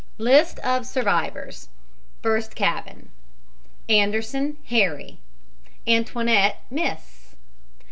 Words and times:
LIST 0.17 0.57
OF 0.61 0.87
SURVIVORS 0.87 1.69
FIRST 2.23 2.55
CABIN 2.55 3.11
ANDERSON, 3.87 4.57
HARRY. 4.65 5.19
ANTOINETTE, 5.85 6.57
MISS. 6.71 7.35